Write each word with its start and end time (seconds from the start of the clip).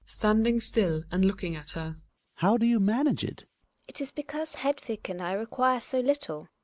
(Standing 0.03 0.57
Ml 0.57 1.03
and 1.11 1.23
looking 1.23 1.55
at 1.55 1.69
her.) 1.77 1.97
How 2.37 2.57
do 2.57 2.65
you 2.65 2.79
manage 2.79 3.23
it? 3.23 3.41
GiNA. 3.41 3.47
It 3.89 4.01
is 4.01 4.11
because 4.11 4.55
Hedvik 4.55 5.09
and 5.09 5.21
I 5.21 5.33
require 5.33 5.79
so 5.79 5.99
little. 5.99 6.47